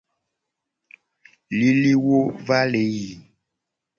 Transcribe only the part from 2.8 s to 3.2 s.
yi.